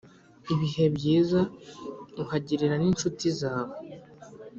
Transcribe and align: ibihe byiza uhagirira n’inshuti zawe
ibihe 0.53 0.85
byiza 0.95 1.41
uhagirira 2.23 2.75
n’inshuti 2.79 3.25
zawe 3.39 3.75